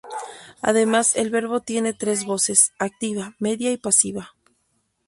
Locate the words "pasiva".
3.77-4.31